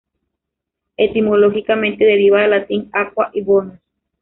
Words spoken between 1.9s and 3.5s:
deriva del latín "aqua" y